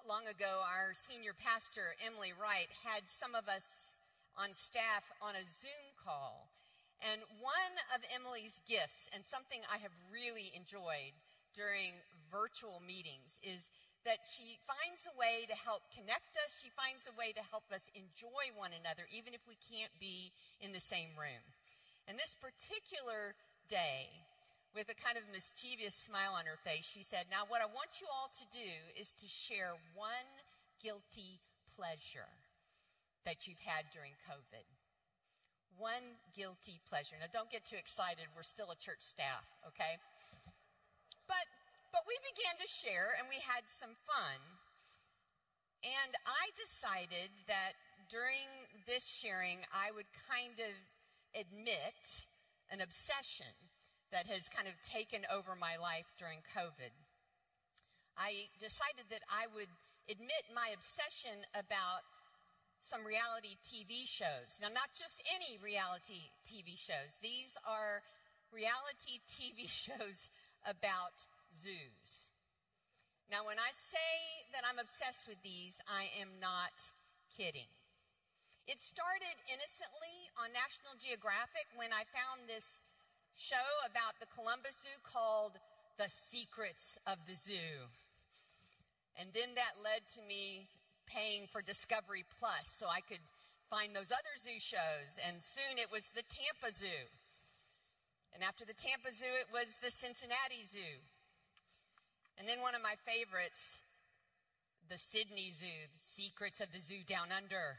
Not 0.00 0.24
long 0.24 0.32
ago, 0.32 0.64
our 0.64 0.96
senior 0.96 1.36
pastor, 1.36 1.92
Emily 2.00 2.32
Wright, 2.32 2.72
had 2.88 3.04
some 3.04 3.36
of 3.36 3.52
us 3.52 4.00
on 4.32 4.56
staff 4.56 5.04
on 5.20 5.36
a 5.36 5.44
Zoom 5.60 5.92
call. 6.00 6.48
And 7.04 7.20
one 7.36 7.76
of 7.92 8.00
Emily's 8.08 8.64
gifts, 8.64 9.12
and 9.12 9.28
something 9.28 9.60
I 9.68 9.76
have 9.84 9.92
really 10.08 10.56
enjoyed 10.56 11.12
during 11.52 12.00
virtual 12.32 12.80
meetings, 12.80 13.36
is 13.44 13.68
that 14.08 14.24
she 14.24 14.56
finds 14.64 15.04
a 15.04 15.12
way 15.20 15.44
to 15.44 15.56
help 15.68 15.84
connect 15.92 16.32
us. 16.48 16.56
She 16.56 16.72
finds 16.72 17.04
a 17.04 17.12
way 17.20 17.36
to 17.36 17.44
help 17.52 17.68
us 17.68 17.92
enjoy 17.92 18.56
one 18.56 18.72
another, 18.72 19.04
even 19.12 19.36
if 19.36 19.44
we 19.44 19.60
can't 19.68 19.92
be 20.00 20.32
in 20.64 20.72
the 20.72 20.80
same 20.80 21.12
room. 21.12 21.44
And 22.08 22.16
this 22.16 22.40
particular 22.40 23.36
day, 23.68 24.08
with 24.74 24.86
a 24.86 24.98
kind 24.98 25.18
of 25.18 25.26
mischievous 25.34 25.94
smile 25.94 26.38
on 26.38 26.46
her 26.46 26.58
face, 26.62 26.86
she 26.86 27.02
said, 27.02 27.26
Now, 27.26 27.46
what 27.50 27.58
I 27.58 27.66
want 27.66 27.98
you 27.98 28.06
all 28.06 28.30
to 28.30 28.46
do 28.54 28.70
is 28.94 29.10
to 29.18 29.26
share 29.26 29.74
one 29.98 30.30
guilty 30.78 31.42
pleasure 31.74 32.30
that 33.26 33.46
you've 33.46 33.62
had 33.62 33.90
during 33.90 34.14
COVID. 34.30 34.66
One 35.76 36.18
guilty 36.36 36.78
pleasure. 36.86 37.18
Now, 37.18 37.30
don't 37.32 37.50
get 37.50 37.66
too 37.66 37.78
excited. 37.78 38.30
We're 38.36 38.46
still 38.46 38.70
a 38.70 38.78
church 38.78 39.02
staff, 39.02 39.44
okay? 39.66 39.98
But, 41.26 41.46
but 41.90 42.04
we 42.06 42.14
began 42.30 42.58
to 42.60 42.68
share 42.68 43.16
and 43.18 43.26
we 43.26 43.40
had 43.42 43.66
some 43.66 43.96
fun. 44.06 44.40
And 45.80 46.12
I 46.28 46.52
decided 46.60 47.32
that 47.48 47.80
during 48.12 48.68
this 48.84 49.08
sharing, 49.08 49.64
I 49.72 49.94
would 49.94 50.10
kind 50.28 50.60
of 50.60 50.74
admit 51.32 52.28
an 52.68 52.84
obsession 52.84 53.69
that 54.12 54.26
has 54.26 54.50
kind 54.50 54.66
of 54.66 54.74
taken 54.82 55.22
over 55.30 55.54
my 55.54 55.78
life 55.78 56.10
during 56.18 56.42
COVID. 56.54 56.92
I 58.18 58.50
decided 58.58 59.08
that 59.10 59.22
I 59.30 59.46
would 59.54 59.70
admit 60.10 60.50
my 60.50 60.74
obsession 60.74 61.46
about 61.54 62.02
some 62.82 63.04
reality 63.06 63.60
TV 63.62 64.08
shows. 64.08 64.58
Now, 64.58 64.72
not 64.72 64.90
just 64.96 65.22
any 65.30 65.60
reality 65.60 66.32
TV 66.42 66.74
shows. 66.74 67.16
These 67.22 67.54
are 67.62 68.02
reality 68.50 69.22
TV 69.30 69.68
shows 69.86 70.32
about 70.66 71.14
zoos. 71.54 72.30
Now, 73.30 73.46
when 73.46 73.62
I 73.62 73.70
say 73.72 74.50
that 74.50 74.66
I'm 74.66 74.82
obsessed 74.82 75.30
with 75.30 75.38
these, 75.46 75.78
I 75.86 76.10
am 76.18 76.42
not 76.42 76.74
kidding. 77.30 77.70
It 78.66 78.82
started 78.82 79.36
innocently 79.46 80.18
on 80.34 80.50
National 80.50 80.98
Geographic 80.98 81.70
when 81.78 81.94
I 81.94 82.02
found 82.10 82.50
this 82.50 82.82
show 83.36 83.68
about 83.86 84.18
the 84.20 84.30
Columbus 84.34 84.76
Zoo 84.82 84.98
called 85.02 85.58
The 85.98 86.08
Secrets 86.08 86.98
of 87.06 87.18
the 87.26 87.34
Zoo. 87.34 87.90
And 89.18 89.30
then 89.34 89.54
that 89.54 89.80
led 89.82 90.06
to 90.16 90.20
me 90.24 90.68
paying 91.06 91.50
for 91.50 91.60
Discovery 91.60 92.24
Plus 92.38 92.70
so 92.78 92.86
I 92.86 93.00
could 93.00 93.22
find 93.68 93.94
those 93.94 94.10
other 94.10 94.34
zoo 94.42 94.58
shows. 94.58 95.18
And 95.26 95.42
soon 95.42 95.78
it 95.78 95.90
was 95.90 96.10
the 96.14 96.26
Tampa 96.26 96.74
Zoo. 96.74 97.06
And 98.34 98.42
after 98.42 98.64
the 98.64 98.74
Tampa 98.74 99.10
Zoo, 99.10 99.30
it 99.38 99.50
was 99.50 99.78
the 99.82 99.90
Cincinnati 99.90 100.62
Zoo. 100.66 101.02
And 102.38 102.48
then 102.48 102.62
one 102.62 102.74
of 102.74 102.82
my 102.82 102.94
favorites, 103.04 103.82
the 104.88 104.98
Sydney 104.98 105.52
Zoo, 105.52 105.90
the 105.90 106.06
Secrets 106.06 106.60
of 106.60 106.72
the 106.72 106.80
Zoo 106.80 107.02
Down 107.06 107.34
Under. 107.34 107.76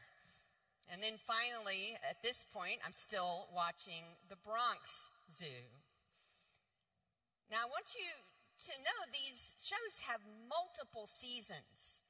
And 0.92 1.02
then 1.02 1.16
finally, 1.16 1.96
at 2.04 2.22
this 2.22 2.44
point, 2.54 2.84
I'm 2.86 2.94
still 2.94 3.48
watching 3.56 4.04
the 4.30 4.36
Bronx 4.44 5.08
Zoo. 5.32 5.64
Now, 7.50 7.68
I 7.68 7.72
want 7.72 7.96
you 7.96 8.12
to 8.68 8.74
know 8.84 9.00
these 9.12 9.56
shows 9.60 10.04
have 10.08 10.22
multiple 10.48 11.08
seasons. 11.08 12.04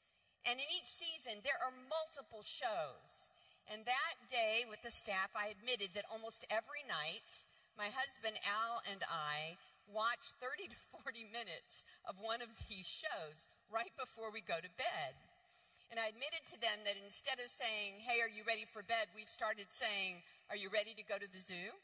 And 0.46 0.58
in 0.58 0.70
each 0.74 0.90
season, 0.90 1.42
there 1.46 1.58
are 1.62 1.74
multiple 1.90 2.42
shows. 2.42 3.32
And 3.70 3.86
that 3.86 4.16
day 4.30 4.66
with 4.66 4.82
the 4.82 4.92
staff, 4.92 5.30
I 5.38 5.54
admitted 5.54 5.94
that 5.94 6.10
almost 6.10 6.50
every 6.50 6.82
night, 6.90 7.30
my 7.78 7.94
husband 7.94 8.42
Al 8.44 8.82
and 8.90 9.06
I 9.06 9.56
watch 9.88 10.34
30 10.42 10.74
to 10.74 10.78
40 11.06 11.30
minutes 11.30 11.86
of 12.10 12.18
one 12.20 12.42
of 12.42 12.50
these 12.68 12.90
shows 12.90 13.38
right 13.70 13.94
before 13.96 14.34
we 14.34 14.42
go 14.42 14.58
to 14.60 14.72
bed. 14.82 15.14
And 15.94 16.00
I 16.00 16.08
admitted 16.08 16.44
to 16.56 16.58
them 16.60 16.84
that 16.88 16.96
instead 17.00 17.40
of 17.44 17.52
saying, 17.52 18.00
Hey, 18.00 18.24
are 18.24 18.32
you 18.32 18.48
ready 18.48 18.64
for 18.64 18.82
bed? 18.82 19.12
We've 19.12 19.32
started 19.32 19.68
saying, 19.70 20.24
Are 20.48 20.56
you 20.56 20.72
ready 20.72 20.96
to 20.96 21.04
go 21.04 21.20
to 21.20 21.28
the 21.28 21.44
zoo? 21.44 21.76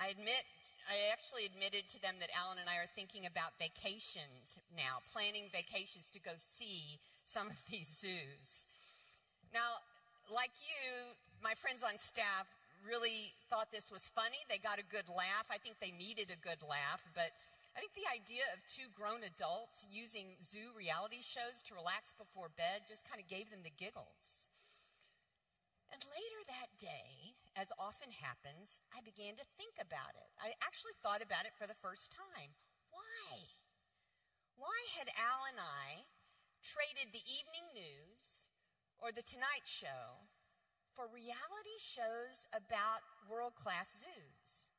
I 0.00 0.08
admit, 0.16 0.48
I 0.88 1.12
actually 1.12 1.44
admitted 1.44 1.84
to 1.92 2.00
them 2.00 2.16
that 2.24 2.32
Alan 2.32 2.56
and 2.56 2.72
I 2.72 2.80
are 2.80 2.88
thinking 2.96 3.28
about 3.28 3.52
vacations 3.60 4.56
now, 4.72 5.04
planning 5.12 5.52
vacations 5.52 6.08
to 6.16 6.20
go 6.24 6.32
see 6.40 6.96
some 7.28 7.52
of 7.52 7.60
these 7.68 7.84
zoos. 8.00 8.64
Now, 9.52 9.84
like 10.32 10.56
you, 10.64 11.12
my 11.44 11.52
friends 11.52 11.84
on 11.84 12.00
staff 12.00 12.48
really 12.80 13.36
thought 13.52 13.68
this 13.68 13.92
was 13.92 14.08
funny. 14.16 14.40
They 14.48 14.56
got 14.56 14.80
a 14.80 14.86
good 14.88 15.04
laugh. 15.12 15.44
I 15.52 15.60
think 15.60 15.76
they 15.84 15.92
needed 15.92 16.32
a 16.32 16.40
good 16.40 16.64
laugh, 16.64 17.04
but 17.12 17.36
I 17.76 17.84
think 17.84 17.92
the 17.92 18.08
idea 18.08 18.48
of 18.56 18.64
two 18.72 18.88
grown 18.96 19.20
adults 19.20 19.84
using 19.92 20.32
zoo 20.40 20.72
reality 20.72 21.20
shows 21.20 21.60
to 21.68 21.76
relax 21.76 22.16
before 22.16 22.48
bed 22.56 22.88
just 22.88 23.04
kind 23.04 23.20
of 23.20 23.28
gave 23.28 23.52
them 23.52 23.60
the 23.62 23.74
giggles. 23.76 24.48
And 25.92 26.00
later 26.08 26.40
that 26.48 26.72
day, 26.80 27.29
as 27.58 27.74
often 27.78 28.14
happens, 28.14 28.82
I 28.94 29.02
began 29.02 29.34
to 29.38 29.52
think 29.58 29.74
about 29.78 30.14
it. 30.14 30.30
I 30.38 30.54
actually 30.62 30.94
thought 31.02 31.22
about 31.22 31.46
it 31.46 31.56
for 31.58 31.66
the 31.66 31.78
first 31.82 32.14
time. 32.14 32.54
Why? 32.94 33.58
Why 34.54 34.78
had 34.94 35.10
Al 35.16 35.48
and 35.50 35.58
I 35.58 36.06
traded 36.62 37.10
the 37.10 37.24
evening 37.24 37.72
news 37.74 38.46
or 39.00 39.10
the 39.10 39.26
Tonight 39.26 39.64
Show 39.64 40.28
for 40.94 41.08
reality 41.08 41.76
shows 41.80 42.46
about 42.52 43.02
world 43.26 43.56
class 43.56 43.88
zoos? 43.98 44.70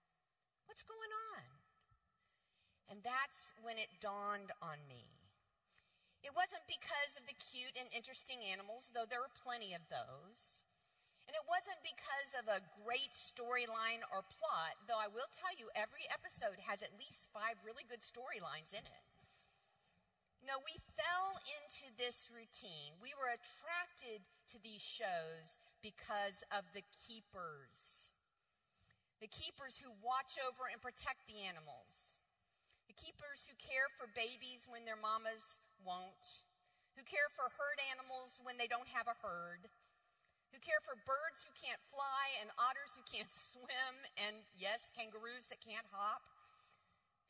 What's 0.69 0.85
going 0.85 1.11
on? 1.35 1.43
And 2.88 2.99
that's 3.03 3.55
when 3.63 3.79
it 3.79 3.99
dawned 3.99 4.51
on 4.61 4.79
me. 4.88 5.07
It 6.21 6.38
wasn't 6.38 6.61
because 6.69 7.17
of 7.17 7.25
the 7.25 7.39
cute 7.49 7.73
and 7.73 7.89
interesting 7.89 8.45
animals, 8.45 8.93
though 8.93 9.09
there 9.09 9.23
were 9.23 9.41
plenty 9.41 9.73
of 9.73 9.81
those. 9.89 10.60
And 11.31 11.40
it 11.40 11.47
wasn't 11.47 11.80
because 11.80 12.44
of 12.44 12.52
a 12.52 12.59
great 12.84 13.16
storyline 13.16 14.03
or 14.12 14.19
plot, 14.36 14.75
though 14.84 15.00
I 15.00 15.08
will 15.08 15.31
tell 15.31 15.56
you 15.56 15.72
every 15.80 16.03
episode 16.12 16.59
has 16.59 16.84
at 16.84 16.92
least 17.00 17.31
five 17.31 17.56
really 17.64 17.88
good 17.88 18.03
storylines 18.03 18.75
in 18.75 18.84
it. 18.84 19.06
No, 20.44 20.59
we 20.68 20.75
fell 21.00 21.40
into 21.56 21.88
this 21.96 22.28
routine. 22.36 23.00
We 23.00 23.16
were 23.16 23.31
attracted 23.31 24.19
to 24.52 24.59
these 24.59 24.84
shows 24.84 25.56
because 25.80 26.44
of 26.52 26.68
the 26.75 26.84
keepers. 27.08 28.12
The 29.24 29.31
keepers 29.31 29.80
who 29.80 29.96
watch 30.03 30.36
over 30.36 30.68
and 30.68 30.84
protect 30.84 31.31
the 31.31 31.48
animals. 31.48 32.19
The 32.92 32.98
keepers 33.00 33.48
who 33.48 33.56
care 33.56 33.88
for 33.96 34.12
babies 34.12 34.68
when 34.68 34.84
their 34.84 35.00
mamas 35.00 35.63
won't. 35.80 36.44
Who 37.00 37.08
care 37.08 37.31
for 37.40 37.48
herd 37.56 37.80
animals 37.88 38.44
when 38.44 38.59
they 38.59 38.68
don't 38.68 38.92
have 38.92 39.08
a 39.08 39.16
herd 39.24 39.72
who 40.51 40.59
care 40.59 40.84
for 40.84 41.00
birds 41.07 41.44
who 41.47 41.51
can't 41.56 41.79
fly 41.89 42.35
and 42.44 42.51
otters 42.59 42.94
who 42.94 43.03
can't 43.07 43.31
swim 43.51 43.95
and, 44.19 44.44
yes, 44.53 44.91
kangaroos 44.91 45.47
that 45.47 45.63
can't 45.63 45.88
hop, 45.91 46.23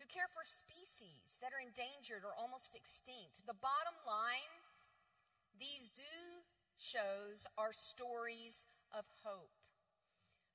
who 0.01 0.09
care 0.09 0.29
for 0.33 0.41
species 0.41 1.37
that 1.39 1.53
are 1.53 1.61
endangered 1.61 2.25
or 2.25 2.33
almost 2.33 2.73
extinct. 2.73 3.45
The 3.45 3.57
bottom 3.61 3.93
line 4.05 4.49
these 5.61 5.93
zoo 5.93 6.41
shows 6.81 7.45
are 7.53 7.69
stories 7.69 8.65
of 8.89 9.05
hope 9.21 9.53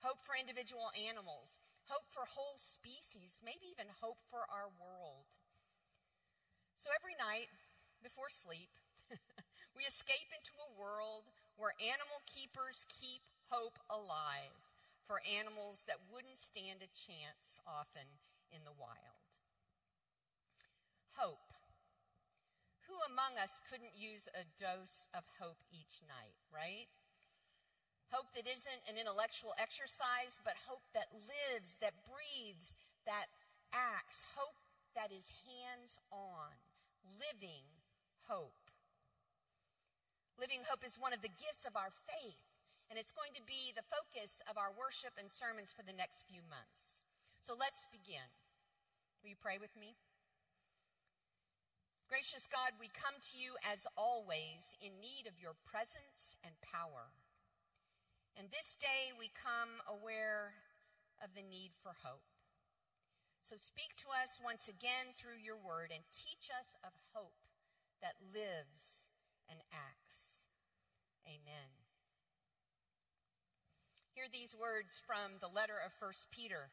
hope 0.05 0.23
for 0.23 0.39
individual 0.39 0.93
animals, 0.95 1.67
hope 1.91 2.07
for 2.15 2.23
whole 2.31 2.55
species, 2.55 3.43
maybe 3.43 3.67
even 3.73 3.91
hope 3.99 4.23
for 4.31 4.47
our 4.47 4.71
world. 4.79 5.27
So 6.79 6.95
every 6.95 7.19
night 7.19 7.51
before 8.07 8.31
sleep, 8.31 8.71
we 9.75 9.83
escape 9.83 10.31
into 10.31 10.55
a 10.63 10.71
world 10.79 11.27
where 11.57 11.77
animal 11.81 12.21
keepers 12.29 12.85
keep 12.89 13.25
hope 13.49 13.81
alive 13.89 14.55
for 15.09 15.23
animals 15.25 15.87
that 15.87 16.03
wouldn't 16.11 16.39
stand 16.39 16.83
a 16.83 16.91
chance 16.93 17.61
often 17.65 18.07
in 18.53 18.63
the 18.67 18.75
wild. 18.75 19.23
Hope. 21.17 21.49
Who 22.87 22.97
among 23.09 23.41
us 23.41 23.59
couldn't 23.67 23.97
use 23.97 24.31
a 24.31 24.47
dose 24.61 25.11
of 25.11 25.27
hope 25.41 25.59
each 25.73 26.05
night, 26.07 26.39
right? 26.53 26.91
Hope 28.15 28.31
that 28.39 28.47
isn't 28.47 28.83
an 28.87 28.95
intellectual 28.95 29.51
exercise, 29.59 30.39
but 30.47 30.55
hope 30.71 30.87
that 30.95 31.11
lives, 31.27 31.75
that 31.83 32.07
breathes, 32.07 32.79
that 33.03 33.27
acts. 33.75 34.23
Hope 34.39 34.55
that 34.95 35.11
is 35.11 35.27
hands 35.43 35.99
on, 36.15 36.55
living 37.19 37.67
hope. 38.31 38.66
Living 40.37 40.61
hope 40.69 40.85
is 40.85 41.01
one 41.01 41.17
of 41.17 41.25
the 41.25 41.33
gifts 41.33 41.65
of 41.65 41.81
our 41.81 41.89
faith, 42.05 42.45
and 42.93 43.01
it's 43.01 43.17
going 43.17 43.33
to 43.33 43.45
be 43.49 43.73
the 43.73 43.89
focus 43.89 44.45
of 44.45 44.61
our 44.61 44.69
worship 44.77 45.17
and 45.17 45.33
sermons 45.33 45.73
for 45.73 45.81
the 45.81 45.97
next 45.97 46.29
few 46.29 46.45
months. 46.45 47.09
So 47.41 47.57
let's 47.57 47.89
begin. 47.89 48.29
Will 49.25 49.33
you 49.33 49.41
pray 49.41 49.57
with 49.57 49.73
me? 49.81 49.97
Gracious 52.07 52.45
God, 52.47 52.77
we 52.77 52.93
come 52.93 53.17
to 53.19 53.35
you 53.35 53.57
as 53.65 53.89
always 53.97 54.77
in 54.79 55.01
need 55.01 55.25
of 55.25 55.41
your 55.41 55.57
presence 55.65 56.37
and 56.45 56.55
power. 56.63 57.11
And 58.37 58.53
this 58.53 58.77
day 58.77 59.17
we 59.17 59.33
come 59.33 59.81
aware 59.89 60.55
of 61.25 61.33
the 61.33 61.43
need 61.43 61.73
for 61.81 61.97
hope. 62.05 62.29
So 63.41 63.57
speak 63.57 63.97
to 64.05 64.13
us 64.13 64.37
once 64.43 64.69
again 64.69 65.17
through 65.17 65.41
your 65.41 65.57
word 65.57 65.89
and 65.89 66.05
teach 66.13 66.53
us 66.53 66.77
of 66.85 66.93
hope 67.17 67.41
that 68.05 68.21
lives 68.35 69.06
and 69.51 69.61
acts. 69.73 70.47
Amen. 71.27 71.71
Hear 74.15 74.33
these 74.33 74.57
words 74.57 74.97
from 75.05 75.37
the 75.45 75.53
letter 75.53 75.77
of 75.77 75.93
1 76.01 76.09
Peter. 76.33 76.73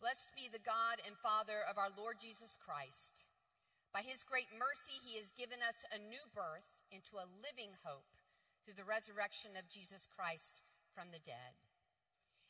Blessed 0.00 0.32
be 0.32 0.48
the 0.48 0.64
God 0.64 0.96
and 1.04 1.12
Father 1.20 1.60
of 1.68 1.76
our 1.76 1.92
Lord 1.92 2.16
Jesus 2.16 2.56
Christ. 2.56 3.28
By 3.92 4.00
his 4.00 4.24
great 4.24 4.48
mercy, 4.56 4.96
he 5.04 5.20
has 5.20 5.36
given 5.36 5.60
us 5.60 5.84
a 5.92 6.00
new 6.00 6.24
birth 6.32 6.72
into 6.88 7.20
a 7.20 7.28
living 7.44 7.76
hope 7.84 8.08
through 8.64 8.80
the 8.80 8.88
resurrection 8.88 9.60
of 9.60 9.68
Jesus 9.68 10.08
Christ 10.08 10.64
from 10.96 11.12
the 11.12 11.20
dead, 11.20 11.52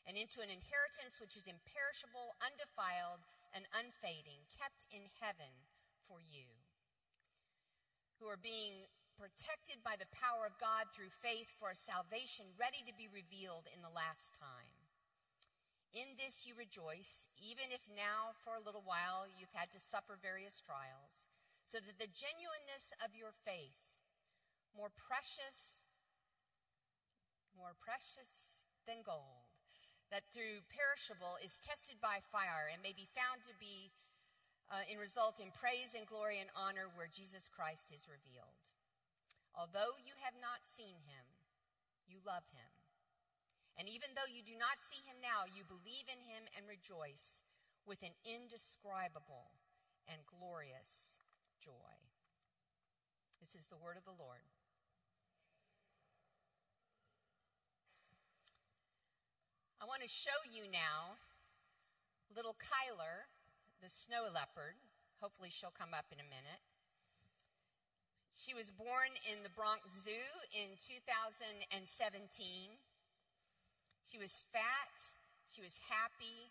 and 0.07 0.15
into 0.15 0.39
an 0.39 0.53
inheritance 0.53 1.19
which 1.19 1.35
is 1.35 1.49
imperishable, 1.49 2.39
undefiled, 2.39 3.25
and 3.51 3.67
unfading, 3.75 4.47
kept 4.55 4.87
in 4.93 5.11
heaven 5.19 5.51
for 6.11 6.19
you, 6.19 6.51
who 8.19 8.27
are 8.27 8.35
being 8.43 8.83
protected 9.15 9.79
by 9.79 9.95
the 9.95 10.11
power 10.11 10.43
of 10.43 10.59
God 10.59 10.91
through 10.91 11.15
faith 11.23 11.47
for 11.55 11.71
a 11.71 11.77
salvation 11.87 12.51
ready 12.59 12.83
to 12.83 12.91
be 12.91 13.07
revealed 13.07 13.71
in 13.71 13.79
the 13.79 13.95
last 13.95 14.35
time. 14.35 14.75
In 15.95 16.19
this 16.19 16.43
you 16.43 16.51
rejoice, 16.59 17.31
even 17.39 17.71
if 17.71 17.87
now 17.87 18.35
for 18.43 18.59
a 18.59 18.65
little 18.67 18.83
while 18.83 19.23
you've 19.39 19.55
had 19.55 19.71
to 19.71 19.79
suffer 19.79 20.19
various 20.19 20.59
trials, 20.59 21.31
so 21.63 21.79
that 21.79 21.95
the 21.95 22.11
genuineness 22.11 22.91
of 22.99 23.15
your 23.15 23.31
faith, 23.47 23.79
more 24.75 24.91
precious, 24.91 25.79
more 27.55 27.71
precious 27.79 28.59
than 28.83 28.99
gold, 29.03 29.47
that 30.11 30.27
through 30.35 30.59
perishable 30.67 31.39
is 31.39 31.59
tested 31.63 31.99
by 32.03 32.19
fire 32.19 32.67
and 32.67 32.83
may 32.83 32.91
be 32.91 33.07
found 33.15 33.43
to 33.47 33.55
be 33.55 33.91
uh, 34.71 34.87
in 34.87 34.95
result 34.95 35.43
in 35.43 35.51
praise 35.51 35.91
and 35.93 36.07
glory 36.07 36.39
and 36.39 36.47
honor 36.55 36.87
where 36.95 37.11
Jesus 37.11 37.51
Christ 37.51 37.91
is 37.91 38.07
revealed. 38.07 38.55
Although 39.51 39.99
you 39.99 40.15
have 40.23 40.39
not 40.39 40.63
seen 40.63 40.95
him, 41.03 41.27
you 42.07 42.23
love 42.23 42.47
him. 42.55 42.71
And 43.75 43.91
even 43.91 44.15
though 44.15 44.27
you 44.31 44.39
do 44.39 44.55
not 44.55 44.79
see 44.79 45.03
him 45.03 45.19
now, 45.19 45.43
you 45.43 45.67
believe 45.67 46.07
in 46.07 46.23
him 46.23 46.47
and 46.55 46.63
rejoice 46.63 47.43
with 47.83 47.99
an 47.99 48.15
indescribable 48.23 49.51
and 50.07 50.23
glorious 50.23 51.19
joy. 51.59 51.95
This 53.43 53.55
is 53.59 53.67
the 53.67 53.79
word 53.79 53.99
of 53.99 54.07
the 54.07 54.15
Lord. 54.15 54.43
I 59.81 59.89
want 59.89 60.05
to 60.05 60.11
show 60.11 60.45
you 60.47 60.69
now 60.71 61.19
little 62.35 62.55
Kyler, 62.61 63.27
the 63.81 63.89
snow 63.89 64.29
leopard. 64.29 64.77
Hopefully, 65.19 65.49
she'll 65.49 65.73
come 65.73 65.97
up 65.97 66.05
in 66.13 66.21
a 66.21 66.27
minute. 66.29 66.61
She 68.29 68.53
was 68.53 68.73
born 68.73 69.13
in 69.29 69.41
the 69.45 69.53
Bronx 69.53 69.89
Zoo 70.01 70.25
in 70.53 70.73
2017. 70.81 71.61
She 74.01 74.17
was 74.17 74.45
fat. 74.49 74.97
She 75.49 75.61
was 75.61 75.77
happy. 75.89 76.49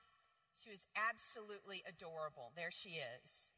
She 0.55 0.71
was 0.71 0.87
absolutely 0.95 1.83
adorable. 1.87 2.55
There 2.55 2.71
she 2.71 3.03
is. 3.03 3.51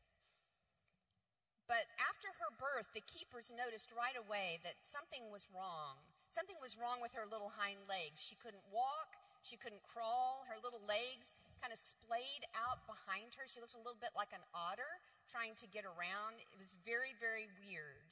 But 1.68 1.88
after 2.00 2.28
her 2.40 2.52
birth, 2.56 2.88
the 2.92 3.04
keepers 3.04 3.52
noticed 3.52 3.92
right 3.92 4.16
away 4.16 4.60
that 4.64 4.80
something 4.84 5.28
was 5.32 5.48
wrong. 5.52 6.00
Something 6.32 6.56
was 6.60 6.80
wrong 6.80 7.04
with 7.04 7.12
her 7.12 7.28
little 7.28 7.52
hind 7.52 7.84
legs. 7.84 8.20
She 8.20 8.36
couldn't 8.40 8.64
walk. 8.72 9.12
She 9.44 9.60
couldn't 9.60 9.82
crawl. 9.84 10.44
Her 10.48 10.56
little 10.62 10.80
legs 10.88 11.36
kind 11.62 11.70
of 11.70 11.78
splayed 11.78 12.42
out 12.58 12.82
behind 12.90 13.30
her. 13.38 13.46
She 13.46 13.62
looked 13.62 13.78
a 13.78 13.84
little 13.86 14.02
bit 14.02 14.10
like 14.18 14.34
an 14.34 14.42
otter 14.50 14.98
trying 15.30 15.54
to 15.62 15.70
get 15.70 15.86
around. 15.86 16.42
It 16.50 16.58
was 16.58 16.74
very, 16.82 17.14
very 17.22 17.46
weird. 17.62 18.10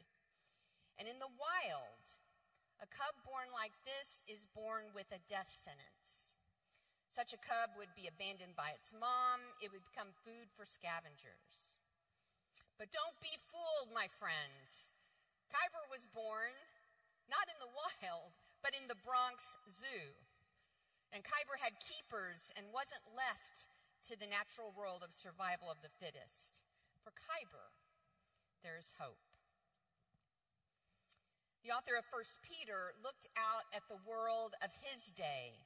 And 1.03 1.11
in 1.11 1.19
the 1.19 1.35
wild, 1.35 1.99
a 2.79 2.87
cub 2.87 3.19
born 3.27 3.51
like 3.51 3.75
this 3.83 4.23
is 4.31 4.47
born 4.55 4.95
with 4.95 5.11
a 5.11 5.19
death 5.27 5.51
sentence. 5.51 6.39
Such 7.11 7.35
a 7.35 7.43
cub 7.43 7.75
would 7.75 7.91
be 7.99 8.07
abandoned 8.07 8.55
by 8.55 8.71
its 8.71 8.95
mom. 8.95 9.43
It 9.59 9.75
would 9.75 9.83
become 9.83 10.15
food 10.23 10.47
for 10.55 10.63
scavengers. 10.63 11.83
But 12.79 12.95
don't 12.95 13.19
be 13.19 13.35
fooled, 13.51 13.91
my 13.91 14.07
friends. 14.23 14.87
Kyber 15.51 15.91
was 15.91 16.07
born 16.15 16.55
not 17.27 17.51
in 17.51 17.59
the 17.59 17.75
wild, 17.75 18.31
but 18.63 18.79
in 18.79 18.87
the 18.87 18.99
Bronx 19.03 19.59
Zoo. 19.67 20.15
And 21.11 21.27
Kyber 21.27 21.59
had 21.59 21.75
keepers 21.83 22.55
and 22.55 22.71
wasn't 22.71 23.03
left 23.19 23.67
to 24.09 24.15
the 24.15 24.31
natural 24.31 24.71
world 24.73 25.03
of 25.03 25.11
survival 25.11 25.67
of 25.67 25.83
the 25.83 25.93
fittest. 25.99 26.63
For 27.03 27.11
Kyber, 27.13 27.75
there 28.63 28.79
is 28.79 28.95
hope. 28.97 29.19
The 31.67 31.77
author 31.77 31.99
of 31.99 32.09
1 32.09 32.25
Peter 32.41 32.97
looked 33.05 33.29
out 33.37 33.69
at 33.77 33.85
the 33.91 34.01
world 34.09 34.57
of 34.65 34.73
his 34.81 35.13
day. 35.13 35.61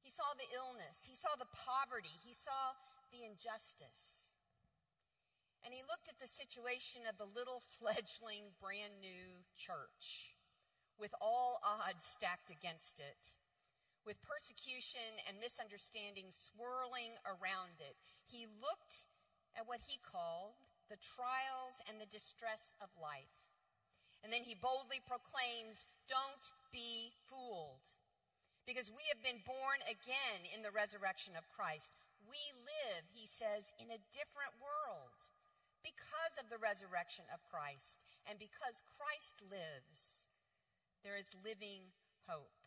He 0.00 0.08
saw 0.08 0.32
the 0.32 0.48
illness, 0.56 1.04
he 1.04 1.12
saw 1.12 1.36
the 1.36 1.50
poverty, 1.52 2.16
he 2.24 2.32
saw 2.32 2.72
the 3.12 3.28
injustice. 3.28 4.32
And 5.60 5.76
he 5.76 5.84
looked 5.84 6.08
at 6.08 6.16
the 6.16 6.30
situation 6.30 7.04
of 7.04 7.20
the 7.20 7.28
little 7.28 7.60
fledgling 7.76 8.56
brand 8.56 8.96
new 9.04 9.44
church 9.60 10.32
with 10.96 11.12
all 11.20 11.60
odds 11.60 12.04
stacked 12.04 12.48
against 12.48 13.00
it, 13.00 13.20
with 14.06 14.20
persecution 14.24 15.20
and 15.28 15.36
misunderstanding 15.38 16.32
swirling 16.32 17.16
around 17.26 17.78
it. 17.80 17.96
He 18.26 18.48
looked 18.60 19.08
at 19.56 19.66
what 19.66 19.82
he 19.84 20.00
called 20.00 20.56
the 20.88 20.98
trials 20.98 21.78
and 21.86 22.00
the 22.00 22.10
distress 22.10 22.74
of 22.82 22.90
life. 22.98 23.30
And 24.20 24.28
then 24.32 24.44
he 24.44 24.58
boldly 24.58 25.00
proclaims, 25.06 25.88
Don't 26.10 26.46
be 26.74 27.14
fooled. 27.30 27.84
Because 28.68 28.92
we 28.92 29.02
have 29.08 29.22
been 29.24 29.40
born 29.48 29.80
again 29.88 30.44
in 30.52 30.60
the 30.60 30.70
resurrection 30.70 31.34
of 31.34 31.48
Christ. 31.48 31.96
We 32.28 32.38
live, 32.62 33.08
he 33.10 33.24
says, 33.24 33.72
in 33.80 33.88
a 33.88 34.04
different 34.12 34.52
world 34.60 35.16
because 35.80 36.36
of 36.36 36.52
the 36.52 36.60
resurrection 36.60 37.24
of 37.32 37.40
Christ. 37.48 38.04
And 38.28 38.36
because 38.36 38.84
Christ 39.00 39.40
lives, 39.48 40.28
there 41.02 41.16
is 41.16 41.32
living 41.40 41.88
hope. 42.28 42.59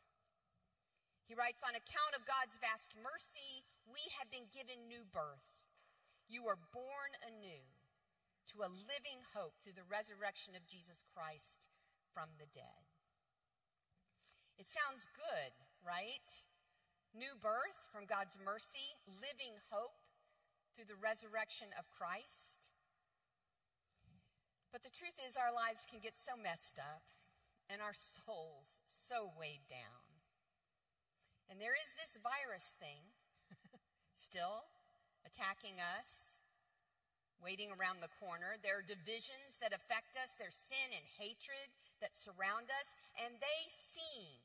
He 1.33 1.41
writes, 1.41 1.65
On 1.65 1.73
account 1.73 2.13
of 2.13 2.29
God's 2.29 2.61
vast 2.61 2.93
mercy, 3.01 3.65
we 3.89 4.05
have 4.21 4.29
been 4.29 4.45
given 4.53 4.85
new 4.85 5.01
birth. 5.01 5.49
You 6.29 6.45
are 6.45 6.61
born 6.69 7.09
anew 7.25 7.65
to 8.53 8.61
a 8.61 8.69
living 8.69 9.17
hope 9.33 9.57
through 9.65 9.73
the 9.73 9.89
resurrection 9.89 10.53
of 10.53 10.69
Jesus 10.69 11.01
Christ 11.09 11.73
from 12.13 12.29
the 12.37 12.45
dead. 12.53 12.85
It 14.61 14.69
sounds 14.69 15.09
good, 15.17 15.57
right? 15.81 16.29
New 17.17 17.33
birth 17.41 17.81
from 17.89 18.05
God's 18.05 18.37
mercy, 18.37 18.93
living 19.09 19.57
hope 19.73 20.05
through 20.77 20.85
the 20.85 21.01
resurrection 21.01 21.73
of 21.81 21.89
Christ. 21.89 22.69
But 24.69 24.85
the 24.85 24.93
truth 24.93 25.17
is, 25.17 25.33
our 25.33 25.49
lives 25.49 25.89
can 25.89 25.97
get 25.97 26.13
so 26.13 26.37
messed 26.37 26.77
up 26.77 27.09
and 27.73 27.81
our 27.81 27.97
souls 27.97 28.77
so 28.85 29.33
weighed 29.33 29.65
down. 29.65 30.02
And 31.53 31.61
there 31.61 31.77
is 31.77 31.93
this 31.93 32.17
virus 32.17 32.65
thing 32.81 33.05
still 34.17 34.65
attacking 35.21 35.77
us 35.77 36.33
waiting 37.37 37.69
around 37.77 38.01
the 38.01 38.09
corner. 38.17 38.57
There 38.65 38.81
are 38.81 38.87
divisions 38.87 39.61
that 39.61 39.69
affect 39.69 40.17
us. 40.17 40.33
There's 40.41 40.57
sin 40.57 40.97
and 40.97 41.05
hatred 41.21 41.69
that 42.01 42.17
surround 42.17 42.73
us. 42.73 42.89
And 43.21 43.37
they 43.37 43.61
seem, 43.69 44.41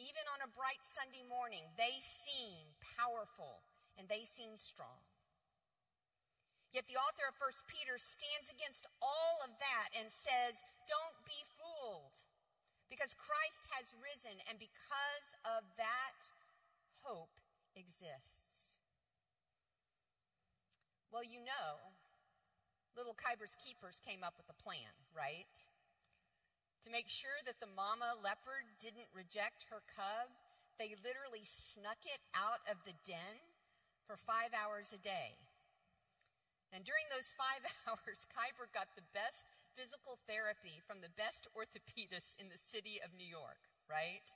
even 0.00 0.24
on 0.32 0.40
a 0.40 0.48
bright 0.48 0.80
Sunday 0.96 1.28
morning, 1.28 1.68
they 1.76 2.00
seem 2.00 2.72
powerful 2.96 3.60
and 4.00 4.08
they 4.08 4.24
seem 4.24 4.56
strong. 4.56 5.04
Yet 6.72 6.88
the 6.88 6.96
author 6.96 7.28
of 7.28 7.36
1 7.36 7.68
Peter 7.68 7.98
stands 7.98 8.48
against 8.48 8.86
all 9.02 9.42
of 9.42 9.52
that 9.58 9.92
and 9.92 10.06
says, 10.08 10.54
Don't 10.86 11.18
be 11.26 11.36
because 12.90 13.14
Christ 13.14 13.62
has 13.78 13.86
risen, 14.02 14.42
and 14.50 14.58
because 14.58 15.28
of 15.46 15.62
that, 15.78 16.18
hope 17.06 17.38
exists. 17.78 18.82
Well, 21.14 21.22
you 21.22 21.38
know, 21.38 21.78
little 22.98 23.14
Kyber's 23.14 23.54
keepers 23.62 24.02
came 24.02 24.26
up 24.26 24.34
with 24.34 24.50
a 24.50 24.58
plan, 24.58 24.90
right? 25.14 25.54
To 26.84 26.88
make 26.90 27.06
sure 27.06 27.38
that 27.46 27.62
the 27.62 27.70
mama 27.70 28.18
leopard 28.18 28.66
didn't 28.82 29.10
reject 29.14 29.70
her 29.70 29.86
cub, 29.94 30.30
they 30.78 30.98
literally 30.98 31.46
snuck 31.46 32.02
it 32.06 32.22
out 32.34 32.64
of 32.66 32.82
the 32.82 32.96
den 33.06 33.38
for 34.08 34.18
five 34.18 34.50
hours 34.50 34.90
a 34.90 34.98
day. 34.98 35.38
And 36.70 36.86
during 36.86 37.06
those 37.10 37.30
five 37.34 37.62
hours, 37.86 38.26
Khyber 38.30 38.70
got 38.70 38.90
the 38.94 39.06
best 39.10 39.46
physical 39.76 40.18
therapy 40.26 40.82
from 40.84 41.00
the 41.00 41.12
best 41.14 41.46
orthopedists 41.54 42.34
in 42.38 42.50
the 42.50 42.58
city 42.58 42.98
of 43.02 43.14
New 43.14 43.26
York, 43.26 43.70
right? 43.86 44.26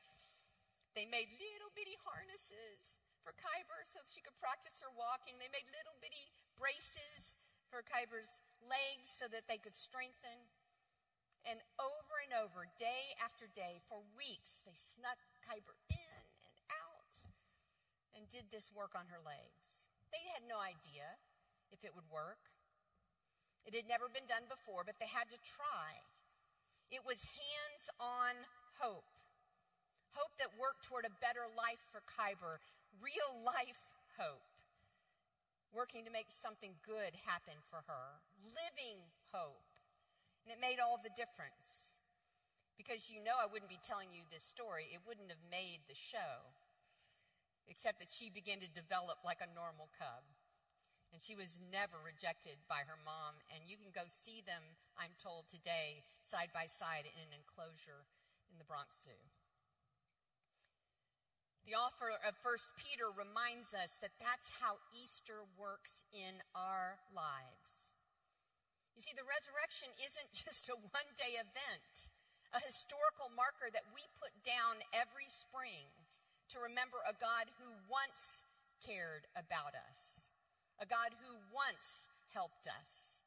They 0.94 1.06
made 1.06 1.30
little 1.36 1.74
bitty 1.74 1.98
harnesses 2.06 2.98
for 3.26 3.34
Khyber 3.34 3.82
so 3.88 4.04
she 4.06 4.22
could 4.22 4.36
practice 4.38 4.78
her 4.84 4.92
walking. 4.94 5.40
They 5.42 5.50
made 5.50 5.66
little 5.72 5.96
bitty 5.98 6.30
braces 6.54 7.40
for 7.72 7.82
Khyber's 7.82 8.30
legs 8.62 9.10
so 9.10 9.26
that 9.32 9.50
they 9.50 9.58
could 9.58 9.74
strengthen. 9.74 10.38
And 11.44 11.60
over 11.76 12.16
and 12.24 12.32
over, 12.32 12.70
day 12.80 13.12
after 13.20 13.50
day, 13.52 13.82
for 13.90 14.00
weeks, 14.16 14.64
they 14.64 14.76
snuck 14.76 15.18
Khyber 15.44 15.76
in 15.90 16.22
and 16.46 16.56
out 16.72 17.12
and 18.14 18.24
did 18.30 18.48
this 18.48 18.72
work 18.72 18.94
on 18.96 19.10
her 19.10 19.20
legs. 19.20 19.90
They 20.14 20.22
had 20.32 20.46
no 20.46 20.62
idea 20.62 21.18
if 21.74 21.82
it 21.82 21.92
would 21.92 22.06
work. 22.08 22.53
It 23.64 23.72
had 23.72 23.88
never 23.88 24.12
been 24.12 24.28
done 24.28 24.44
before, 24.44 24.84
but 24.84 25.00
they 25.00 25.08
had 25.08 25.32
to 25.32 25.40
try. 25.40 26.04
It 26.92 27.00
was 27.02 27.24
hands 27.24 27.88
on 27.96 28.44
hope. 28.76 29.08
Hope 30.12 30.36
that 30.38 30.52
worked 30.60 30.84
toward 30.84 31.08
a 31.08 31.18
better 31.18 31.48
life 31.56 31.82
for 31.90 32.04
Khyber, 32.06 32.60
real 33.00 33.42
life 33.42 33.80
hope. 34.20 34.44
Working 35.74 36.06
to 36.06 36.12
make 36.12 36.30
something 36.30 36.78
good 36.86 37.18
happen 37.26 37.58
for 37.66 37.82
her, 37.90 38.22
living 38.54 39.02
hope. 39.34 39.66
And 40.46 40.54
it 40.54 40.60
made 40.62 40.78
all 40.78 41.00
the 41.02 41.10
difference. 41.18 41.98
Because 42.78 43.10
you 43.10 43.18
know 43.24 43.34
I 43.40 43.50
wouldn't 43.50 43.70
be 43.70 43.82
telling 43.82 44.12
you 44.12 44.22
this 44.30 44.44
story, 44.44 44.92
it 44.92 45.02
wouldn't 45.02 45.32
have 45.32 45.42
made 45.50 45.82
the 45.90 45.98
show. 45.98 46.52
Except 47.66 47.98
that 47.98 48.12
she 48.12 48.28
began 48.28 48.60
to 48.60 48.70
develop 48.70 49.24
like 49.24 49.40
a 49.40 49.50
normal 49.50 49.88
cub. 49.96 50.22
And 51.14 51.22
she 51.22 51.38
was 51.38 51.62
never 51.70 51.94
rejected 52.02 52.58
by 52.66 52.82
her 52.90 52.98
mom. 53.06 53.38
And 53.54 53.62
you 53.70 53.78
can 53.78 53.94
go 53.94 54.02
see 54.10 54.42
them, 54.42 54.66
I'm 54.98 55.14
told 55.22 55.46
today, 55.46 56.02
side 56.26 56.50
by 56.50 56.66
side 56.66 57.06
in 57.06 57.30
an 57.30 57.30
enclosure 57.30 58.02
in 58.50 58.58
the 58.58 58.66
Bronx 58.66 58.98
Zoo. 59.06 59.14
The 61.70 61.78
author 61.78 62.10
of 62.18 62.34
1 62.42 62.82
Peter 62.82 63.14
reminds 63.14 63.78
us 63.78 63.94
that 64.02 64.18
that's 64.18 64.50
how 64.58 64.82
Easter 64.90 65.46
works 65.54 66.02
in 66.10 66.42
our 66.58 66.98
lives. 67.14 67.86
You 68.98 69.00
see, 69.06 69.14
the 69.14 69.22
resurrection 69.22 69.94
isn't 70.02 70.34
just 70.50 70.66
a 70.66 70.74
one 70.74 71.10
day 71.14 71.38
event, 71.38 72.10
a 72.50 72.58
historical 72.58 73.30
marker 73.38 73.70
that 73.70 73.86
we 73.94 74.02
put 74.18 74.34
down 74.42 74.82
every 74.90 75.30
spring 75.30 75.86
to 76.50 76.58
remember 76.58 76.98
a 77.06 77.14
God 77.22 77.54
who 77.62 77.70
once 77.86 78.50
cared 78.82 79.30
about 79.38 79.78
us 79.78 80.23
a 80.82 80.86
God 80.86 81.14
who 81.22 81.32
once 81.54 82.10
helped 82.34 82.66
us, 82.66 83.22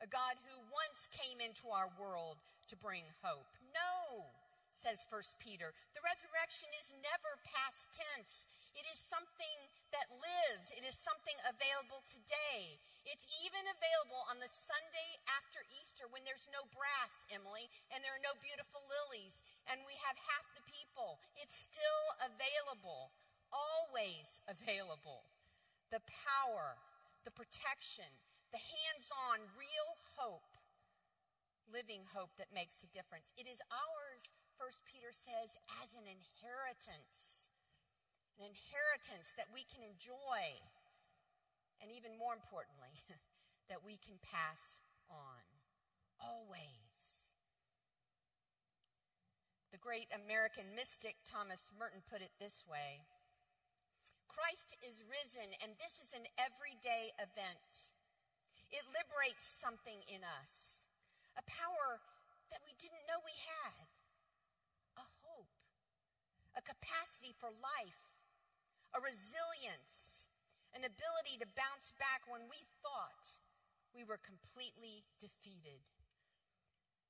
a 0.00 0.08
God 0.08 0.36
who 0.48 0.56
once 0.72 1.08
came 1.12 1.40
into 1.40 1.68
our 1.72 1.88
world 1.96 2.40
to 2.68 2.76
bring 2.76 3.04
hope. 3.24 3.48
No, 3.72 4.28
says 4.76 5.04
1 5.12 5.20
Peter, 5.40 5.76
the 5.92 6.00
resurrection 6.00 6.72
is 6.80 6.96
never 7.04 7.36
past 7.44 7.92
tense. 7.92 8.48
It 8.72 8.86
is 8.88 8.96
something 8.96 9.58
that 9.90 10.08
lives. 10.22 10.70
It 10.72 10.86
is 10.86 10.94
something 10.94 11.34
available 11.44 12.00
today. 12.06 12.78
It's 13.04 13.26
even 13.42 13.66
available 13.66 14.22
on 14.30 14.38
the 14.38 14.48
Sunday 14.48 15.10
after 15.36 15.66
Easter 15.82 16.06
when 16.08 16.22
there's 16.22 16.46
no 16.54 16.64
brass, 16.70 17.12
Emily, 17.28 17.66
and 17.90 18.00
there 18.00 18.14
are 18.14 18.24
no 18.24 18.38
beautiful 18.38 18.80
lilies, 18.86 19.42
and 19.68 19.82
we 19.84 19.98
have 20.06 20.16
half 20.16 20.46
the 20.54 20.64
people. 20.64 21.18
It's 21.36 21.58
still 21.58 22.04
available, 22.22 23.10
always 23.50 24.38
available. 24.46 25.26
The 25.90 26.00
power 26.06 26.78
the 27.24 27.34
protection, 27.34 28.08
the 28.52 28.60
hands 28.60 29.08
on, 29.30 29.44
real 29.54 29.90
hope, 30.16 30.56
living 31.70 32.02
hope 32.10 32.34
that 32.40 32.50
makes 32.50 32.82
a 32.82 32.90
difference. 32.90 33.30
It 33.38 33.46
is 33.46 33.62
ours, 33.70 34.22
First 34.58 34.82
Peter 34.88 35.14
says, 35.14 35.54
as 35.80 35.94
an 35.94 36.06
inheritance. 36.08 37.52
An 38.40 38.48
inheritance 38.48 39.36
that 39.36 39.52
we 39.52 39.68
can 39.68 39.84
enjoy, 39.84 40.40
and 41.84 41.92
even 41.92 42.16
more 42.16 42.32
importantly, 42.32 42.96
that 43.70 43.84
we 43.84 44.00
can 44.00 44.16
pass 44.24 44.80
on. 45.12 45.44
Always. 46.20 46.90
The 49.72 49.78
great 49.78 50.08
American 50.10 50.72
mystic 50.74 51.20
Thomas 51.28 51.70
Merton 51.78 52.02
put 52.08 52.20
it 52.20 52.32
this 52.40 52.64
way 52.66 53.06
Christ 54.40 54.72
is 54.80 55.04
risen, 55.04 55.52
and 55.60 55.76
this 55.76 56.00
is 56.00 56.16
an 56.16 56.24
everyday 56.40 57.12
event. 57.20 57.92
It 58.72 58.88
liberates 58.88 59.44
something 59.44 60.00
in 60.08 60.24
us, 60.24 60.88
a 61.36 61.44
power 61.44 62.00
that 62.48 62.64
we 62.64 62.72
didn't 62.80 63.04
know 63.04 63.20
we 63.20 63.36
had, 63.36 63.84
a 64.96 65.04
hope, 65.20 65.52
a 66.56 66.64
capacity 66.64 67.36
for 67.36 67.52
life, 67.60 68.00
a 68.96 69.04
resilience, 69.04 70.24
an 70.72 70.88
ability 70.88 71.36
to 71.44 71.52
bounce 71.52 71.92
back 72.00 72.24
when 72.24 72.48
we 72.48 72.64
thought 72.80 73.44
we 73.92 74.08
were 74.08 74.24
completely 74.24 75.04
defeated, 75.20 75.84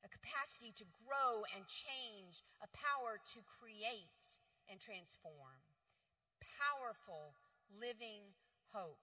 a 0.03 0.11
capacity 0.11 0.75
to 0.83 0.87
grow 1.07 1.47
and 1.55 1.63
change, 1.71 2.43
a 2.59 2.67
power 2.75 3.23
to 3.23 3.39
create 3.47 4.19
and 4.67 4.83
transform 4.83 5.70
powerful 6.61 7.33
living 7.73 8.37
hope. 8.77 9.01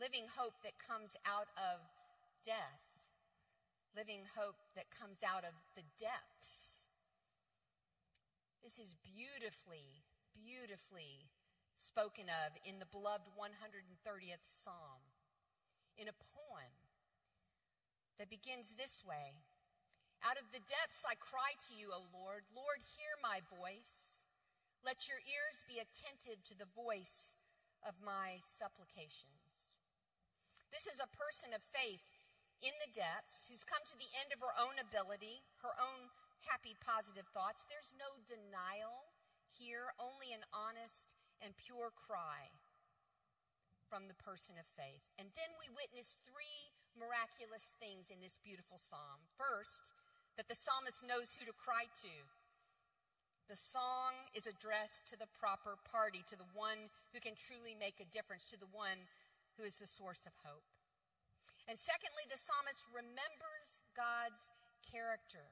Living 0.00 0.24
hope 0.32 0.56
that 0.64 0.80
comes 0.80 1.12
out 1.28 1.52
of 1.60 1.84
death. 2.46 2.80
Living 3.92 4.24
hope 4.32 4.56
that 4.72 4.88
comes 4.88 5.20
out 5.20 5.44
of 5.44 5.52
the 5.76 5.84
depths. 6.00 6.88
This 8.64 8.80
is 8.80 8.96
beautifully, 9.04 10.04
beautifully 10.32 11.28
spoken 11.76 12.26
of 12.30 12.56
in 12.64 12.80
the 12.80 12.90
beloved 12.90 13.28
130th 13.36 14.44
Psalm, 14.44 15.02
in 15.96 16.06
a 16.06 16.16
poem 16.34 16.72
that 18.18 18.30
begins 18.30 18.74
this 18.74 19.02
way 19.06 19.38
Out 20.22 20.38
of 20.38 20.50
the 20.50 20.62
depths 20.66 21.06
I 21.06 21.14
cry 21.14 21.54
to 21.70 21.72
you, 21.74 21.94
O 21.94 22.02
Lord. 22.10 22.42
Lord, 22.50 22.82
hear 22.98 23.14
my 23.22 23.42
voice. 23.46 24.17
Let 24.86 25.10
your 25.10 25.20
ears 25.26 25.58
be 25.66 25.82
attentive 25.82 26.42
to 26.48 26.54
the 26.54 26.70
voice 26.72 27.36
of 27.86 27.98
my 28.02 28.40
supplications. 28.46 29.78
This 30.70 30.86
is 30.86 31.00
a 31.00 31.16
person 31.16 31.52
of 31.56 31.62
faith 31.74 32.04
in 32.62 32.74
the 32.82 32.90
depths 32.90 33.46
who's 33.46 33.62
come 33.62 33.82
to 33.86 33.98
the 33.98 34.10
end 34.18 34.34
of 34.34 34.42
her 34.42 34.54
own 34.58 34.78
ability, 34.82 35.46
her 35.62 35.74
own 35.78 36.10
happy, 36.46 36.74
positive 36.82 37.26
thoughts. 37.30 37.66
There's 37.66 37.94
no 37.98 38.18
denial 38.26 39.10
here, 39.54 39.94
only 39.98 40.30
an 40.34 40.46
honest 40.54 41.14
and 41.42 41.54
pure 41.58 41.90
cry 41.94 42.50
from 43.86 44.06
the 44.06 44.18
person 44.20 44.58
of 44.60 44.66
faith. 44.76 45.02
And 45.16 45.32
then 45.34 45.50
we 45.56 45.72
witness 45.72 46.20
three 46.28 46.70
miraculous 46.94 47.72
things 47.80 48.12
in 48.12 48.20
this 48.20 48.36
beautiful 48.42 48.76
psalm. 48.76 49.22
First, 49.38 49.94
that 50.36 50.46
the 50.46 50.58
psalmist 50.58 51.02
knows 51.02 51.34
who 51.34 51.46
to 51.48 51.56
cry 51.56 51.88
to. 52.04 52.14
The 53.48 53.56
song 53.56 54.28
is 54.36 54.44
addressed 54.44 55.08
to 55.08 55.16
the 55.16 55.30
proper 55.40 55.80
party, 55.88 56.20
to 56.28 56.36
the 56.36 56.52
one 56.52 56.92
who 57.16 57.20
can 57.20 57.32
truly 57.32 57.72
make 57.72 57.96
a 57.96 58.12
difference, 58.12 58.44
to 58.52 58.60
the 58.60 58.68
one 58.76 59.08
who 59.56 59.64
is 59.64 59.80
the 59.80 59.88
source 59.88 60.20
of 60.28 60.36
hope. 60.44 60.68
And 61.64 61.80
secondly, 61.80 62.28
the 62.28 62.36
psalmist 62.36 62.84
remembers 62.92 63.80
God's 63.96 64.52
character, 64.84 65.48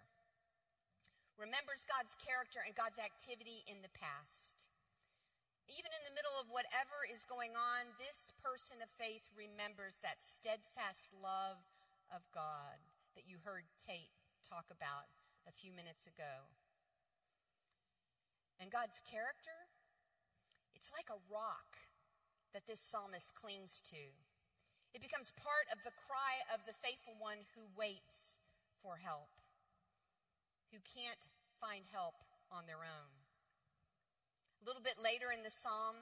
remembers 1.40 1.88
God's 1.88 2.12
character 2.20 2.60
and 2.60 2.76
God's 2.76 3.00
activity 3.00 3.64
in 3.64 3.80
the 3.80 3.92
past. 3.96 4.68
Even 5.72 5.88
in 5.96 6.04
the 6.04 6.14
middle 6.14 6.36
of 6.36 6.52
whatever 6.52 7.00
is 7.08 7.24
going 7.24 7.56
on, 7.56 7.88
this 7.96 8.28
person 8.44 8.84
of 8.84 8.92
faith 9.00 9.24
remembers 9.32 9.96
that 10.04 10.20
steadfast 10.20 11.16
love 11.16 11.58
of 12.12 12.22
God 12.36 12.76
that 13.16 13.24
you 13.24 13.40
heard 13.40 13.64
Tate 13.80 14.12
talk 14.44 14.68
about 14.68 15.08
a 15.48 15.52
few 15.56 15.72
minutes 15.72 16.04
ago. 16.04 16.44
And 18.60 18.72
God's 18.72 19.00
character, 19.04 19.68
it's 20.74 20.88
like 20.92 21.12
a 21.12 21.20
rock 21.28 21.76
that 22.56 22.64
this 22.64 22.80
psalmist 22.80 23.36
clings 23.36 23.84
to. 23.92 24.02
It 24.96 25.04
becomes 25.04 25.28
part 25.36 25.68
of 25.68 25.82
the 25.84 25.92
cry 26.08 26.40
of 26.48 26.64
the 26.64 26.76
faithful 26.80 27.12
one 27.20 27.44
who 27.52 27.68
waits 27.76 28.40
for 28.80 28.96
help, 28.96 29.28
who 30.72 30.80
can't 30.88 31.20
find 31.60 31.84
help 31.92 32.16
on 32.48 32.64
their 32.64 32.80
own. 32.80 33.12
A 34.60 34.64
little 34.64 34.80
bit 34.80 34.96
later 34.96 35.36
in 35.36 35.44
the 35.44 35.52
psalm, 35.52 36.00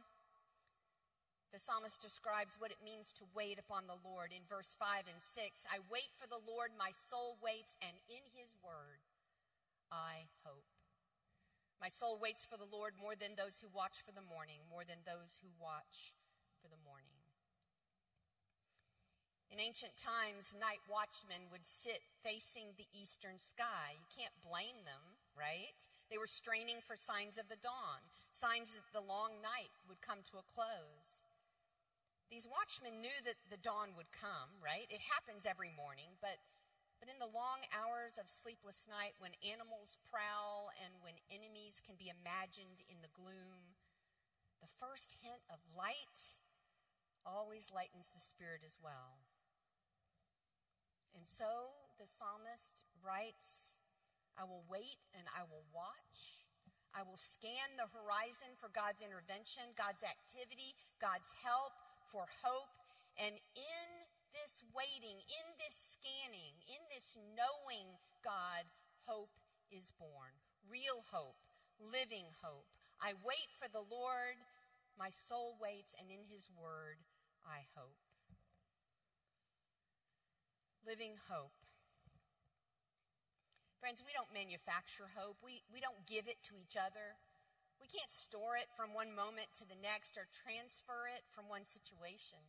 the 1.55 1.63
psalmist 1.63 2.03
describes 2.03 2.59
what 2.59 2.75
it 2.75 2.83
means 2.83 3.15
to 3.15 3.31
wait 3.31 3.63
upon 3.63 3.87
the 3.87 3.99
Lord 4.03 4.35
in 4.35 4.43
verse 4.51 4.75
5 4.75 5.07
and 5.07 5.23
6. 5.23 5.39
I 5.71 5.79
wait 5.87 6.11
for 6.19 6.27
the 6.27 6.43
Lord, 6.43 6.75
my 6.75 6.91
soul 7.11 7.39
waits, 7.39 7.79
and 7.79 7.95
in 8.11 8.27
his 8.35 8.51
word 8.59 9.03
I 9.91 10.27
hope. 10.43 10.74
My 11.81 11.89
soul 11.89 12.17
waits 12.17 12.45
for 12.45 12.57
the 12.57 12.69
Lord 12.69 12.95
more 12.97 13.15
than 13.15 13.37
those 13.37 13.61
who 13.61 13.69
watch 13.73 14.01
for 14.05 14.13
the 14.13 14.25
morning, 14.25 14.65
more 14.71 14.85
than 14.85 15.03
those 15.05 15.37
who 15.43 15.51
watch 15.61 16.17
for 16.63 16.69
the 16.73 16.81
morning. 16.83 17.15
In 19.55 19.63
ancient 19.63 19.95
times, 19.95 20.51
night 20.59 20.83
watchmen 20.91 21.47
would 21.55 21.63
sit 21.63 22.03
facing 22.27 22.75
the 22.75 22.91
eastern 22.91 23.39
sky. 23.39 23.95
You 23.95 24.09
can't 24.11 24.35
blame 24.43 24.83
them, 24.83 25.15
right? 25.39 25.79
They 26.11 26.19
were 26.19 26.27
straining 26.27 26.83
for 26.83 26.99
signs 26.99 27.39
of 27.39 27.47
the 27.47 27.63
dawn, 27.63 28.03
signs 28.35 28.75
that 28.75 28.91
the 28.91 29.05
long 29.05 29.39
night 29.39 29.71
would 29.87 30.03
come 30.03 30.27
to 30.27 30.43
a 30.43 30.51
close. 30.51 31.23
These 32.35 32.51
watchmen 32.51 32.99
knew 32.99 33.15
that 33.23 33.39
the 33.47 33.63
dawn 33.63 33.95
would 33.95 34.11
come, 34.11 34.51
right? 34.59 34.91
It 34.91 34.99
happens 35.07 35.47
every 35.47 35.71
morning, 35.71 36.19
but 36.19 36.43
but 37.05 37.13
in 37.13 37.21
the 37.21 37.37
long 37.37 37.61
hours 37.69 38.17
of 38.17 38.33
sleepless 38.33 38.89
night 38.89 39.13
when 39.21 39.37
animals 39.45 40.01
prowl 40.09 40.73
and 40.81 40.89
when 41.05 41.13
enemies 41.29 41.85
can 41.85 42.01
be 42.01 42.09
imagined 42.09 42.81
in 42.89 42.97
the 43.05 43.13
gloom, 43.13 43.77
the 44.65 44.73
first 44.81 45.13
hint 45.21 45.45
of 45.53 45.61
light 45.77 46.41
always 47.29 47.69
lightens 47.69 48.09
the 48.09 48.25
spirit 48.25 48.65
as 48.65 48.81
well. 48.81 49.21
And 51.13 51.29
so 51.29 51.77
the 52.01 52.09
psalmist 52.09 52.81
writes, 53.05 53.77
I 54.41 54.49
will 54.49 54.65
wait 54.65 55.05
and 55.13 55.29
I 55.37 55.45
will 55.45 55.69
watch. 55.77 56.41
I 56.97 57.05
will 57.05 57.21
scan 57.21 57.77
the 57.77 57.93
horizon 57.93 58.57
for 58.57 58.73
God's 58.73 59.05
intervention, 59.05 59.77
God's 59.77 60.01
activity, 60.01 60.73
God's 61.05 61.37
help, 61.45 61.77
for 62.09 62.25
hope. 62.41 62.73
And 63.21 63.37
in 63.53 63.89
this 64.33 64.65
waiting, 64.73 65.21
in 65.21 65.47
this 65.61 65.94
scanning, 66.05 66.53
in 66.69 66.85
this 66.93 67.17
knowing 67.33 67.89
God, 68.21 68.69
hope 69.09 69.33
is 69.73 69.89
born. 69.97 70.37
Real 70.69 71.01
hope, 71.09 71.41
living 71.81 72.29
hope. 72.45 72.69
I 73.01 73.17
wait 73.25 73.49
for 73.57 73.73
the 73.73 73.85
Lord. 73.89 74.37
My 75.01 75.09
soul 75.09 75.57
waits, 75.57 75.97
and 75.97 76.13
in 76.13 76.29
his 76.29 76.53
word 76.61 77.01
I 77.49 77.65
hope. 77.73 77.97
Living 80.85 81.17
hope. 81.33 81.57
Friends, 83.81 84.05
we 84.05 84.13
don't 84.13 84.33
manufacture 84.33 85.09
hope. 85.17 85.41
We, 85.41 85.65
we 85.73 85.81
don't 85.81 86.05
give 86.05 86.29
it 86.29 86.41
to 86.53 86.61
each 86.61 86.77
other. 86.77 87.17
We 87.81 87.89
can't 87.89 88.13
store 88.13 88.61
it 88.61 88.69
from 88.77 88.93
one 88.93 89.13
moment 89.17 89.57
to 89.61 89.65
the 89.65 89.81
next 89.81 90.21
or 90.21 90.29
transfer 90.29 91.09
it 91.09 91.25
from 91.33 91.49
one 91.49 91.65
situation 91.65 92.41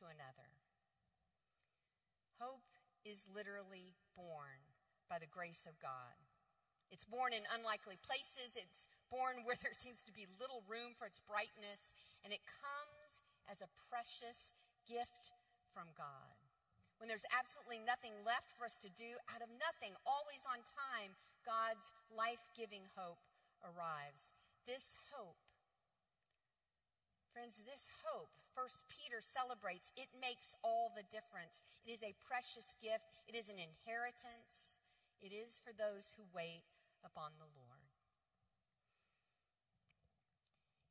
to 0.00 0.08
another. 0.08 0.53
Hope 2.40 2.66
is 3.04 3.28
literally 3.30 3.94
born 4.16 4.58
by 5.08 5.20
the 5.20 5.30
grace 5.30 5.68
of 5.68 5.76
God. 5.78 6.16
It's 6.90 7.04
born 7.04 7.34
in 7.34 7.44
unlikely 7.52 7.98
places. 8.00 8.56
It's 8.56 8.86
born 9.12 9.44
where 9.44 9.58
there 9.62 9.76
seems 9.76 10.00
to 10.08 10.12
be 10.14 10.30
little 10.40 10.64
room 10.64 10.96
for 10.96 11.06
its 11.06 11.20
brightness. 11.24 11.92
And 12.24 12.32
it 12.32 12.44
comes 12.46 13.20
as 13.50 13.60
a 13.60 13.68
precious 13.90 14.56
gift 14.88 15.34
from 15.72 15.92
God. 15.98 16.38
When 17.02 17.10
there's 17.10 17.26
absolutely 17.34 17.82
nothing 17.82 18.14
left 18.22 18.54
for 18.54 18.64
us 18.64 18.78
to 18.80 18.90
do, 18.94 19.18
out 19.28 19.42
of 19.42 19.50
nothing, 19.58 19.92
always 20.06 20.40
on 20.46 20.62
time, 20.62 21.12
God's 21.42 21.92
life 22.08 22.40
giving 22.54 22.86
hope 22.94 23.20
arrives. 23.60 24.32
This 24.64 24.96
hope, 25.12 25.36
friends, 27.34 27.58
this 27.66 27.90
hope, 28.06 28.30
First 28.54 28.86
Peter 28.86 29.18
celebrates, 29.18 29.90
it 29.98 30.06
makes 30.22 30.54
all 30.62 30.94
the 30.94 31.02
difference. 31.10 31.66
It 31.82 31.90
is 31.90 32.06
a 32.06 32.14
precious 32.22 32.78
gift, 32.78 33.18
it 33.26 33.34
is 33.34 33.50
an 33.50 33.58
inheritance, 33.58 34.78
it 35.18 35.34
is 35.34 35.58
for 35.58 35.74
those 35.74 36.14
who 36.14 36.22
wait 36.30 36.62
upon 37.02 37.34
the 37.42 37.50
Lord. 37.58 37.90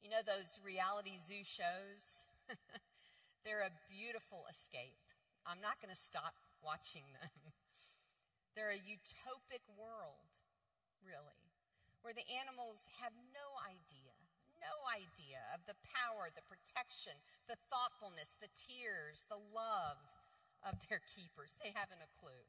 You 0.04 0.12
know 0.12 0.20
those 0.20 0.60
reality 0.60 1.16
zoo 1.24 1.48
shows? 1.48 2.28
They're 3.48 3.64
a 3.64 3.72
beautiful 3.88 4.44
escape. 4.52 5.00
I'm 5.48 5.64
not 5.64 5.80
going 5.80 5.96
to 5.96 6.00
stop 6.00 6.36
watching 6.60 7.08
them. 7.16 7.32
They're 8.60 8.76
a 8.76 8.84
utopic 8.84 9.64
world, 9.80 10.28
really 11.00 11.44
where 12.04 12.12
the 12.12 12.28
animals 12.36 12.84
have 13.00 13.16
no 13.32 13.48
idea, 13.64 14.03
no 14.64 14.88
idea 14.88 15.44
of 15.52 15.60
the 15.68 15.76
power, 15.84 16.32
the 16.32 16.46
protection, 16.48 17.20
the 17.52 17.60
thoughtfulness, 17.68 18.40
the 18.40 18.52
tears, 18.56 19.28
the 19.28 19.40
love 19.52 20.00
of 20.64 20.80
their 20.88 21.04
keepers. 21.04 21.60
They 21.60 21.76
haven't 21.76 22.00
a 22.00 22.12
clue. 22.16 22.48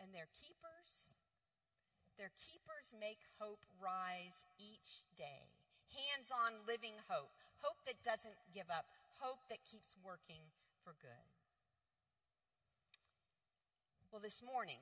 And 0.00 0.10
their 0.16 0.32
keepers, 0.40 1.12
their 2.16 2.32
keepers 2.40 2.96
make 2.96 3.20
hope 3.36 3.62
rise 3.76 4.48
each 4.56 5.04
day. 5.20 5.52
Hands 5.92 6.28
on 6.32 6.64
living 6.66 6.96
hope. 7.06 7.30
Hope 7.60 7.78
that 7.86 8.00
doesn't 8.02 8.36
give 8.50 8.72
up. 8.72 8.88
Hope 9.20 9.44
that 9.52 9.62
keeps 9.68 9.94
working 10.02 10.42
for 10.82 10.96
good. 10.98 11.28
Well, 14.10 14.22
this 14.22 14.42
morning, 14.42 14.78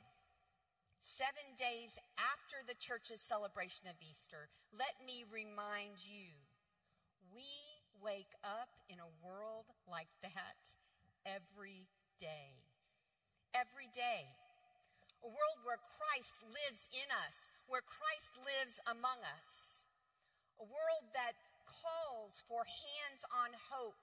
seven 1.03 1.59
days 1.59 1.99
after 2.15 2.63
the 2.63 2.79
church's 2.79 3.19
celebration 3.19 3.91
of 3.91 3.99
Easter, 3.99 4.47
let 4.71 4.95
me 5.03 5.27
remind 5.27 5.99
you 5.99 6.31
we 7.35 7.51
wake 7.99 8.31
up 8.47 8.71
in 8.87 9.03
a 9.03 9.15
world 9.19 9.67
like 9.91 10.11
that 10.23 10.63
every 11.27 11.91
day. 12.23 12.55
Every 13.51 13.91
day. 13.91 14.31
A 15.23 15.31
world 15.31 15.59
where 15.63 15.79
Christ 15.99 16.35
lives 16.51 16.91
in 16.95 17.09
us, 17.27 17.51
where 17.67 17.85
Christ 17.85 18.35
lives 18.43 18.79
among 18.91 19.23
us. 19.23 19.51
A 20.59 20.67
world 20.67 21.07
that 21.15 21.39
calls 21.67 22.43
for 22.47 22.63
hands 22.63 23.23
on 23.31 23.55
hope 23.71 23.99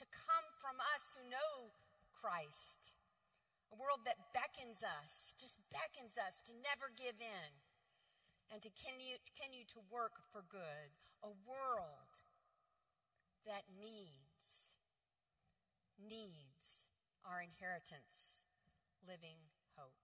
to 0.00 0.04
come 0.12 0.46
from 0.60 0.76
us 0.96 1.04
who 1.16 1.24
know 1.28 1.72
Christ 2.12 2.97
a 3.72 3.76
world 3.76 4.00
that 4.08 4.32
beckons 4.32 4.80
us, 4.80 5.36
just 5.36 5.60
beckons 5.68 6.16
us 6.16 6.40
to 6.48 6.52
never 6.64 6.88
give 6.96 7.16
in 7.20 7.50
and 8.48 8.64
to 8.64 8.70
continue, 8.72 9.64
to 9.68 9.80
work 9.92 10.16
for 10.32 10.44
good. 10.48 10.88
A 11.20 11.32
world 11.44 12.12
that 13.44 13.66
needs, 13.76 14.72
needs 16.00 16.88
our 17.26 17.44
inheritance, 17.44 18.40
living 19.04 19.36
hope. 19.76 19.98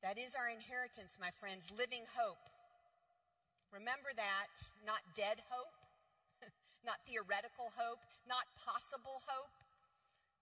That 0.00 0.16
is 0.16 0.32
our 0.38 0.48
inheritance, 0.48 1.18
my 1.20 1.34
friends, 1.36 1.68
living 1.74 2.06
hope. 2.14 2.40
Remember 3.74 4.14
that, 4.16 4.48
not 4.86 5.02
dead 5.18 5.42
hope, 5.50 5.74
not 6.86 7.02
theoretical 7.04 7.74
hope, 7.74 8.00
not 8.24 8.46
possible 8.54 9.20
hope, 9.26 9.52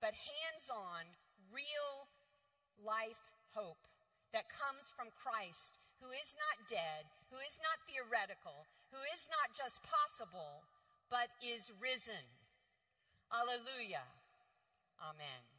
but 0.04 0.12
hands 0.12 0.68
on, 0.68 1.08
real 1.48 2.04
life 2.76 3.24
hope 3.56 3.88
that 4.36 4.52
comes 4.52 4.92
from 4.92 5.08
Christ, 5.16 5.80
who 5.96 6.12
is 6.12 6.36
not 6.36 6.68
dead, 6.68 7.08
who 7.32 7.40
is 7.40 7.56
not 7.64 7.80
theoretical, 7.88 8.68
who 8.92 9.00
is 9.16 9.24
not 9.32 9.56
just 9.56 9.80
possible, 9.80 10.60
but 11.08 11.32
is 11.40 11.72
risen. 11.80 12.20
Alleluia. 13.32 14.04
Amen. 15.00 15.53